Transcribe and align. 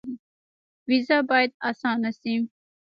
ویزه 0.87 1.17
باید 1.29 1.51
اسانه 1.69 2.11
شي 2.19 2.35